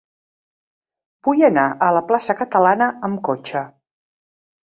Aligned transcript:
Vull 1.27 1.43
anar 1.49 1.65
a 1.89 1.89
la 1.99 2.01
plaça 2.13 2.37
Catalana 2.41 2.89
amb 3.11 3.21
cotxe. 3.29 3.65